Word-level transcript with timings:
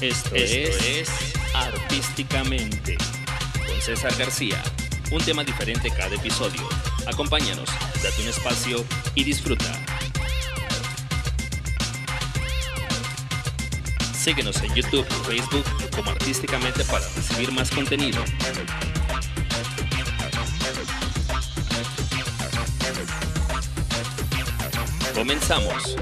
Esto, 0.00 0.32
es, 0.36 1.08
Artísticamente 1.54 2.96
con 3.66 3.80
César 3.80 4.14
García. 4.16 4.62
Un 5.10 5.20
tema 5.24 5.42
diferente 5.42 5.90
cada 5.90 6.14
episodio. 6.14 6.68
Acompáñanos, 7.06 7.68
date 8.00 8.22
un 8.22 8.28
espacio 8.28 8.84
y 9.16 9.24
disfruta. 9.24 9.64
Síguenos 14.14 14.62
en 14.62 14.72
YouTube 14.72 15.06
y 15.10 15.26
Facebook 15.26 15.64
como 15.96 16.12
Artísticamente 16.12 16.84
para 16.84 17.04
recibir 17.16 17.50
más 17.50 17.68
contenido. 17.68 18.22
Comenzamos. 25.12 25.96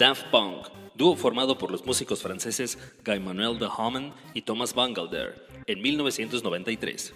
Daft 0.00 0.30
Punk, 0.30 0.66
dúo 0.94 1.14
formado 1.14 1.58
por 1.58 1.70
los 1.70 1.84
músicos 1.84 2.22
franceses 2.22 2.78
Guy-Manuel 3.04 3.58
de 3.58 3.68
Hammond 3.76 4.14
y 4.32 4.40
Thomas 4.40 4.72
Bangalter 4.72 5.46
en 5.66 5.82
1993. 5.82 7.12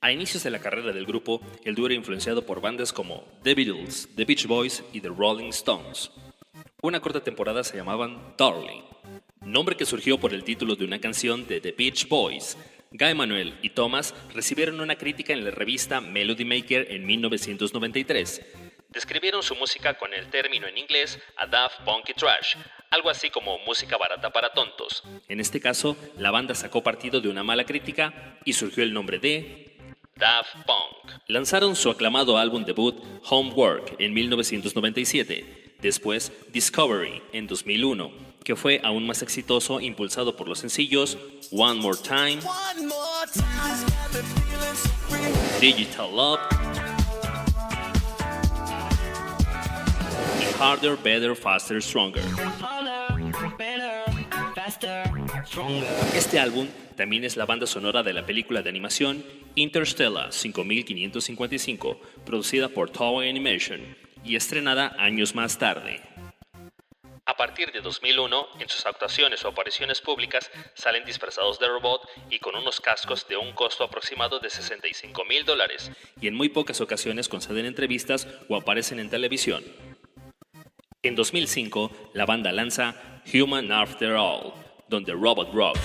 A 0.00 0.12
inicios 0.12 0.44
de 0.44 0.50
la 0.50 0.60
carrera 0.60 0.92
del 0.92 1.06
grupo, 1.06 1.40
el 1.64 1.74
dúo 1.74 1.86
era 1.86 1.96
influenciado 1.96 2.46
por 2.46 2.60
bandas 2.60 2.92
como 2.92 3.24
The 3.42 3.56
Beatles, 3.56 4.08
The 4.14 4.24
Beach 4.24 4.46
Boys 4.46 4.84
y 4.92 5.00
The 5.00 5.08
Rolling 5.08 5.48
Stones. 5.48 6.12
Una 6.82 7.00
corta 7.00 7.18
temporada 7.18 7.64
se 7.64 7.76
llamaban 7.76 8.36
Darling, 8.38 8.84
nombre 9.44 9.76
que 9.76 9.84
surgió 9.84 10.20
por 10.20 10.32
el 10.32 10.44
título 10.44 10.76
de 10.76 10.84
una 10.84 11.00
canción 11.00 11.48
de 11.48 11.60
The 11.60 11.72
Beach 11.72 12.08
Boys. 12.08 12.56
Guy 12.92 13.12
Manuel 13.12 13.58
y 13.60 13.70
Thomas 13.70 14.14
recibieron 14.32 14.80
una 14.80 14.94
crítica 14.94 15.32
en 15.32 15.44
la 15.44 15.50
revista 15.50 16.00
Melody 16.00 16.44
Maker 16.44 16.92
en 16.92 17.06
1993 17.06 18.69
describieron 18.90 19.42
su 19.42 19.54
música 19.54 19.94
con 19.94 20.12
el 20.12 20.28
término 20.28 20.66
en 20.66 20.78
inglés 20.78 21.18
a 21.36 21.46
Daft 21.46 21.80
Punky 21.84 22.14
Trash, 22.14 22.56
algo 22.90 23.10
así 23.10 23.30
como 23.30 23.58
música 23.60 23.96
barata 23.96 24.30
para 24.30 24.52
tontos. 24.52 25.02
En 25.28 25.40
este 25.40 25.60
caso, 25.60 25.96
la 26.18 26.30
banda 26.30 26.54
sacó 26.54 26.82
partido 26.82 27.20
de 27.20 27.28
una 27.28 27.42
mala 27.42 27.64
crítica 27.64 28.38
y 28.44 28.52
surgió 28.52 28.82
el 28.82 28.92
nombre 28.92 29.18
de 29.18 29.76
Daft 30.16 30.54
Punk. 30.66 31.20
Lanzaron 31.28 31.76
su 31.76 31.90
aclamado 31.90 32.36
álbum 32.36 32.64
debut 32.64 32.96
Homework 33.28 33.96
en 33.98 34.12
1997, 34.12 35.76
después 35.80 36.32
Discovery 36.52 37.22
en 37.32 37.46
2001, 37.46 38.10
que 38.44 38.56
fue 38.56 38.80
aún 38.82 39.06
más 39.06 39.22
exitoso 39.22 39.80
impulsado 39.80 40.36
por 40.36 40.48
los 40.48 40.58
sencillos 40.58 41.16
One 41.52 41.80
More 41.80 41.98
Time, 42.02 42.40
Digital 45.60 46.10
Love 46.14 46.40
Harder, 50.60 50.94
Better, 51.02 51.34
Faster, 51.34 51.80
Stronger. 51.80 52.22
Este 56.14 56.38
álbum 56.38 56.68
también 56.96 57.24
es 57.24 57.38
la 57.38 57.46
banda 57.46 57.66
sonora 57.66 58.02
de 58.02 58.12
la 58.12 58.26
película 58.26 58.60
de 58.60 58.68
animación 58.68 59.24
Interstellar 59.54 60.34
5555, 60.34 62.00
producida 62.26 62.68
por 62.68 62.90
Toei 62.90 63.30
Animation 63.30 63.80
y 64.22 64.36
estrenada 64.36 64.94
años 64.98 65.34
más 65.34 65.58
tarde. 65.58 66.02
A 67.24 67.36
partir 67.36 67.72
de 67.72 67.80
2001, 67.80 68.48
en 68.58 68.68
sus 68.68 68.84
actuaciones 68.84 69.42
o 69.44 69.48
apariciones 69.48 70.02
públicas 70.02 70.50
salen 70.74 71.06
disfrazados 71.06 71.58
de 71.58 71.68
robot 71.68 72.06
y 72.28 72.38
con 72.38 72.54
unos 72.54 72.80
cascos 72.82 73.26
de 73.28 73.38
un 73.38 73.52
costo 73.52 73.84
aproximado 73.84 74.40
de 74.40 74.50
65 74.50 75.24
mil 75.24 75.44
dólares, 75.46 75.90
y 76.20 76.26
en 76.26 76.34
muy 76.34 76.50
pocas 76.50 76.82
ocasiones 76.82 77.28
conceden 77.28 77.64
entrevistas 77.64 78.28
o 78.48 78.56
aparecen 78.56 79.00
en 79.00 79.08
televisión. 79.08 79.64
En 81.02 81.14
2005, 81.14 82.10
la 82.12 82.26
banda 82.26 82.52
lanza 82.52 82.94
Human 83.32 83.72
After 83.72 84.12
All, 84.16 84.52
donde 84.86 85.14
Robot 85.14 85.50
Rock 85.54 85.78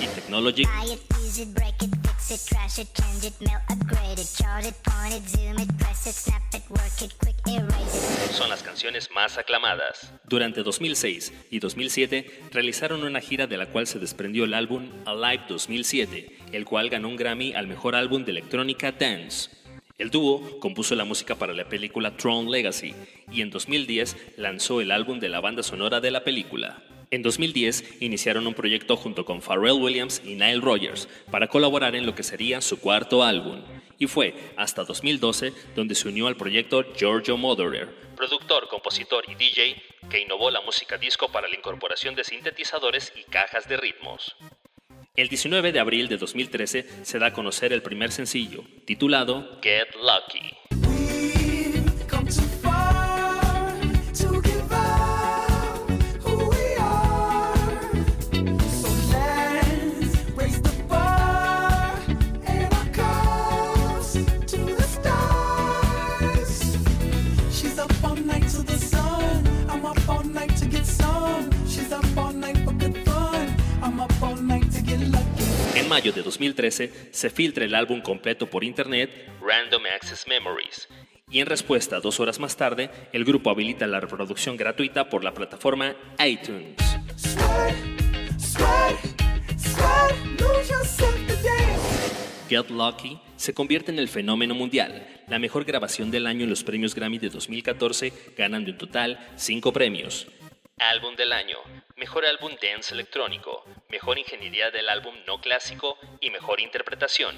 y 0.00 0.06
Technology 0.06 0.62
son 8.30 8.48
las 8.48 8.62
canciones 8.62 9.10
más 9.12 9.38
aclamadas. 9.38 10.12
Durante 10.28 10.62
2006 10.62 11.32
y 11.50 11.58
2007 11.58 12.42
realizaron 12.52 13.02
una 13.02 13.20
gira 13.20 13.48
de 13.48 13.56
la 13.56 13.66
cual 13.66 13.88
se 13.88 13.98
desprendió 13.98 14.44
el 14.44 14.54
álbum 14.54 14.88
Alive 15.04 15.46
2007, 15.48 16.38
el 16.52 16.64
cual 16.64 16.90
ganó 16.90 17.08
un 17.08 17.16
Grammy 17.16 17.54
al 17.54 17.66
mejor 17.66 17.96
álbum 17.96 18.24
de 18.24 18.30
electrónica 18.30 18.92
dance. 18.92 19.65
El 19.98 20.10
dúo 20.10 20.60
compuso 20.60 20.94
la 20.94 21.06
música 21.06 21.36
para 21.36 21.54
la 21.54 21.70
película 21.70 22.18
Tron 22.18 22.50
Legacy 22.50 22.94
y 23.32 23.40
en 23.40 23.48
2010 23.48 24.34
lanzó 24.36 24.82
el 24.82 24.90
álbum 24.90 25.20
de 25.20 25.30
la 25.30 25.40
banda 25.40 25.62
sonora 25.62 26.00
de 26.00 26.10
la 26.10 26.22
película. 26.22 26.82
En 27.10 27.22
2010 27.22 28.02
iniciaron 28.02 28.46
un 28.46 28.52
proyecto 28.52 28.98
junto 28.98 29.24
con 29.24 29.40
Pharrell 29.40 29.80
Williams 29.80 30.20
y 30.22 30.34
Nile 30.34 30.60
Rogers 30.60 31.08
para 31.30 31.48
colaborar 31.48 31.96
en 31.96 32.04
lo 32.04 32.14
que 32.14 32.24
sería 32.24 32.60
su 32.60 32.78
cuarto 32.78 33.24
álbum. 33.24 33.62
Y 33.96 34.06
fue 34.06 34.34
hasta 34.58 34.84
2012 34.84 35.54
donde 35.74 35.94
se 35.94 36.08
unió 36.08 36.26
al 36.26 36.36
proyecto 36.36 36.84
Giorgio 36.94 37.38
Moroder, 37.38 37.88
productor, 38.16 38.68
compositor 38.68 39.24
y 39.30 39.34
DJ 39.34 39.82
que 40.10 40.20
innovó 40.20 40.50
la 40.50 40.60
música 40.60 40.98
disco 40.98 41.28
para 41.28 41.48
la 41.48 41.56
incorporación 41.56 42.14
de 42.14 42.24
sintetizadores 42.24 43.14
y 43.16 43.22
cajas 43.30 43.66
de 43.66 43.78
ritmos. 43.78 44.36
El 45.16 45.28
19 45.28 45.72
de 45.72 45.80
abril 45.80 46.08
de 46.08 46.18
2013 46.18 46.86
se 47.02 47.18
da 47.18 47.26
a 47.26 47.32
conocer 47.32 47.72
el 47.72 47.82
primer 47.82 48.12
sencillo, 48.12 48.64
titulado 48.84 49.58
Get 49.62 49.94
Lucky. 49.94 50.55
Mayo 75.96 76.12
de 76.12 76.22
2013 76.22 77.08
se 77.10 77.30
filtra 77.30 77.64
el 77.64 77.74
álbum 77.74 78.02
completo 78.02 78.46
por 78.50 78.62
internet 78.62 79.10
Random 79.40 79.82
Access 79.94 80.26
Memories 80.28 80.88
y 81.30 81.40
en 81.40 81.46
respuesta 81.46 82.00
dos 82.00 82.20
horas 82.20 82.38
más 82.38 82.54
tarde 82.54 82.90
el 83.14 83.24
grupo 83.24 83.48
habilita 83.48 83.86
la 83.86 83.98
reproducción 83.98 84.58
gratuita 84.58 85.08
por 85.08 85.24
la 85.24 85.32
plataforma 85.32 85.96
iTunes. 86.22 86.76
Get 92.50 92.68
Lucky 92.68 93.18
se 93.36 93.54
convierte 93.54 93.90
en 93.90 93.98
el 93.98 94.08
fenómeno 94.08 94.54
mundial, 94.54 95.06
la 95.28 95.38
mejor 95.38 95.64
grabación 95.64 96.10
del 96.10 96.26
año 96.26 96.44
en 96.44 96.50
los 96.50 96.62
premios 96.62 96.94
Grammy 96.94 97.18
de 97.18 97.30
2014, 97.30 98.12
ganando 98.36 98.70
en 98.70 98.76
total 98.76 99.18
cinco 99.36 99.72
premios. 99.72 100.26
Álbum 100.78 101.16
del 101.16 101.32
año, 101.32 101.56
Mejor 101.96 102.26
álbum 102.26 102.52
dance 102.60 102.92
electrónico, 102.92 103.64
Mejor 103.88 104.18
ingeniería 104.18 104.70
del 104.70 104.90
álbum 104.90 105.14
no 105.26 105.40
clásico 105.40 105.96
y 106.20 106.28
Mejor 106.28 106.60
interpretación. 106.60 107.34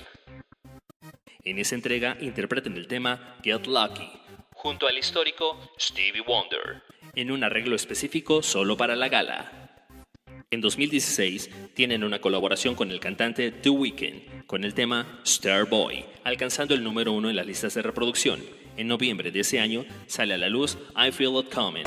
En 1.45 1.59
esa 1.59 1.77
entrega 1.77 2.17
interpretan 2.21 2.77
el 2.77 2.89
tema 2.89 3.39
Get 3.45 3.67
Lucky, 3.67 4.11
junto 4.55 4.89
al 4.89 4.99
histórico 4.99 5.73
Stevie 5.79 6.23
Wonder, 6.23 6.83
en 7.15 7.31
un 7.31 7.45
arreglo 7.45 7.77
específico 7.77 8.43
solo 8.43 8.77
para 8.77 8.97
la 8.97 9.09
gala. 9.09 9.87
En 10.51 10.61
2016 10.61 11.75
tienen 11.75 12.03
una 12.03 12.21
colaboración 12.21 12.75
con 12.75 12.91
el 12.91 12.99
cantante 12.99 13.53
The 13.53 13.71
Weeknd 13.71 14.47
con 14.47 14.65
el 14.65 14.75
tema 14.75 15.21
Starboy, 15.25 16.05
alcanzando 16.25 16.75
el 16.75 16.83
número 16.83 17.13
uno 17.13 17.31
en 17.31 17.37
las 17.37 17.47
listas 17.47 17.75
de 17.75 17.83
reproducción. 17.83 18.41
En 18.79 18.87
noviembre 18.87 19.33
de 19.33 19.41
ese 19.41 19.59
año 19.59 19.85
sale 20.07 20.35
a 20.35 20.39
la 20.39 20.49
luz 20.49 20.79
I 20.97 21.11
Feel 21.11 21.35
It 21.41 21.53
Coming. 21.53 21.83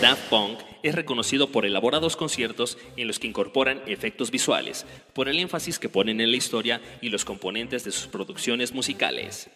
Daft 0.00 0.28
Punk 0.28 0.58
es 0.82 0.94
reconocido 0.96 1.52
por 1.52 1.66
elaborados 1.66 2.16
conciertos 2.16 2.78
en 2.96 3.06
los 3.06 3.20
que 3.20 3.28
incorporan 3.28 3.80
efectos 3.86 4.32
visuales, 4.32 4.86
por 5.14 5.28
el 5.28 5.38
énfasis 5.38 5.78
que 5.78 5.88
ponen 5.88 6.20
en 6.20 6.32
la 6.32 6.36
historia 6.36 6.80
y 7.00 7.10
los 7.10 7.24
componentes 7.24 7.84
de 7.84 7.92
sus 7.92 8.08
producciones 8.08 8.72
musicales. 8.72 9.48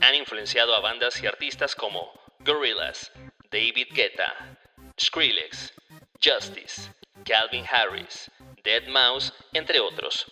Han 0.00 0.14
influenciado 0.14 0.72
a 0.72 0.80
bandas 0.80 1.20
y 1.20 1.26
artistas 1.26 1.74
como 1.74 2.12
Gorillaz, 2.44 3.10
David 3.50 3.88
Guetta, 3.92 4.56
Skrillex, 5.00 5.74
Justice, 6.22 6.92
Calvin 7.24 7.64
Harris, 7.68 8.30
Dead 8.62 8.86
Mouse, 8.86 9.32
entre 9.52 9.80
otros. 9.80 10.26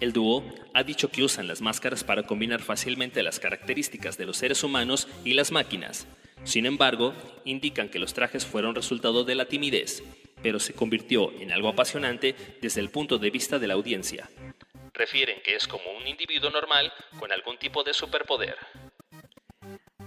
El 0.00 0.12
dúo 0.12 0.44
ha 0.74 0.84
dicho 0.84 1.10
que 1.10 1.24
usan 1.24 1.48
las 1.48 1.60
máscaras 1.60 2.04
para 2.04 2.22
combinar 2.22 2.62
fácilmente 2.62 3.22
las 3.24 3.40
características 3.40 4.16
de 4.16 4.26
los 4.26 4.36
seres 4.36 4.62
humanos 4.62 5.08
y 5.24 5.34
las 5.34 5.50
máquinas, 5.50 6.06
sin 6.44 6.66
embargo, 6.66 7.14
indican 7.44 7.88
que 7.88 7.98
los 7.98 8.14
trajes 8.14 8.46
fueron 8.46 8.74
resultado 8.74 9.24
de 9.24 9.34
la 9.34 9.46
timidez, 9.46 10.02
pero 10.42 10.60
se 10.60 10.72
convirtió 10.72 11.32
en 11.40 11.52
algo 11.52 11.68
apasionante 11.68 12.34
desde 12.60 12.80
el 12.80 12.90
punto 12.90 13.18
de 13.18 13.30
vista 13.30 13.58
de 13.58 13.66
la 13.66 13.74
audiencia. 13.74 14.30
refieren 14.94 15.40
que 15.44 15.54
es 15.54 15.68
como 15.68 15.90
un 15.92 16.08
individuo 16.08 16.50
normal 16.50 16.92
con 17.20 17.30
algún 17.30 17.56
tipo 17.56 17.84
de 17.84 17.94
superpoder. 17.94 18.56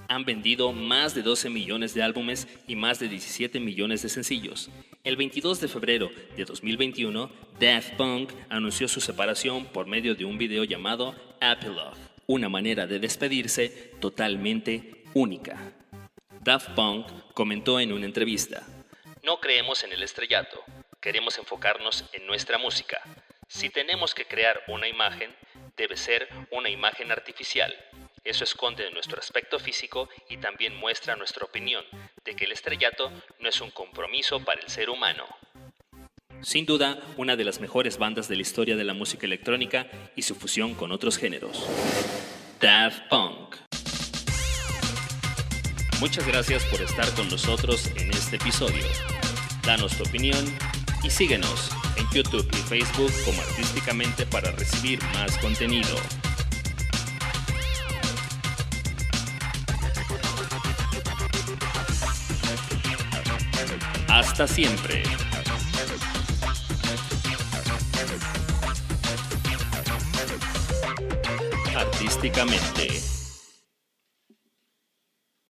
Han 0.10 0.26
vendido 0.26 0.74
más 0.74 1.16
de 1.16 1.22
12 1.22 1.50
millones 1.50 1.94
de 1.94 2.04
álbumes 2.04 2.48
y 2.68 2.76
más 2.76 3.00
de 3.00 3.08
17 3.08 3.60
millones 3.62 4.02
de 4.02 4.10
sencillos. 4.10 4.70
El 5.04 5.16
22 5.16 5.60
de 5.60 5.68
febrero 5.68 6.12
de 6.38 6.46
2021, 6.46 7.32
Daft 7.60 7.96
Punk 7.96 8.34
anunció 8.50 8.88
su 8.88 9.02
separación 9.02 9.66
por 9.66 9.88
medio 9.88 10.14
de 10.14 10.26
un 10.26 10.38
video 10.38 10.64
llamado 10.64 11.16
Epilogue, 11.42 11.98
una 12.28 12.50
manera 12.50 12.86
de 12.86 13.00
despedirse 13.00 13.70
totalmente 14.00 15.04
única. 15.16 15.74
Daft 16.42 16.76
Punk 16.76 17.08
comentó 17.34 17.80
en 17.80 17.94
una 17.94 18.06
entrevista, 18.06 18.62
No 19.24 19.40
creemos 19.40 19.84
en 19.84 19.92
el 19.92 20.04
estrellato, 20.04 20.64
queremos 21.00 21.36
enfocarnos 21.40 22.06
en 22.14 22.28
nuestra 22.28 22.60
música. 22.60 23.02
Si 23.48 23.72
tenemos 23.72 24.14
que 24.14 24.26
crear 24.26 24.62
una 24.68 24.88
imagen, 24.88 25.36
debe 25.78 25.98
ser 25.98 26.30
una 26.52 26.70
imagen 26.70 27.12
artificial. 27.12 27.76
Eso 28.24 28.44
esconde 28.44 28.92
nuestro 28.92 29.18
aspecto 29.18 29.58
físico 29.58 30.10
y 30.30 30.38
también 30.38 30.76
muestra 30.76 31.16
nuestra 31.16 31.44
opinión 31.44 31.84
de 32.26 32.36
que 32.36 32.46
el 32.46 32.52
estrellato 32.52 33.12
no 33.40 33.50
es 33.50 33.62
un 33.62 33.72
compromiso 33.72 34.44
para 34.44 34.62
el 34.62 34.70
ser 34.70 34.90
humano. 34.90 35.26
Sin 36.42 36.66
duda, 36.66 37.00
una 37.18 37.36
de 37.36 37.44
las 37.44 37.60
mejores 37.60 37.98
bandas 37.98 38.28
de 38.28 38.36
la 38.36 38.42
historia 38.42 38.76
de 38.76 38.84
la 38.84 38.94
música 38.94 39.26
electrónica 39.26 39.88
y 40.16 40.24
su 40.24 40.36
fusión 40.36 40.74
con 40.74 40.92
otros 40.92 41.18
géneros. 41.18 41.68
Daft 42.60 43.08
Punk. 43.10 43.56
Muchas 46.00 46.26
gracias 46.26 46.66
por 46.66 46.82
estar 46.82 47.08
con 47.14 47.30
nosotros 47.30 47.86
en 47.96 48.10
este 48.10 48.38
episodio. 48.38 48.84
Danos 49.64 49.96
tu 49.96 50.04
opinión 50.04 50.44
y 51.04 51.12
síguenos 51.12 51.70
en 51.96 52.08
YouTube 52.12 52.50
y 52.54 52.58
Facebook 52.58 53.12
como 53.24 53.40
Artísticamente 53.42 54.26
para 54.26 54.52
recibir 54.52 55.00
más 55.14 55.38
contenido. 55.38 55.96
Siempre. 64.48 65.04
Artísticamente. 71.76 73.21